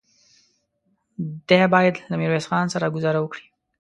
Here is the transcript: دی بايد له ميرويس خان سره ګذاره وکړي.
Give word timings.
دی 1.47 1.61
بايد 1.73 1.95
له 2.09 2.15
ميرويس 2.19 2.45
خان 2.49 2.65
سره 2.73 2.93
ګذاره 2.95 3.19
وکړي. 3.21 3.45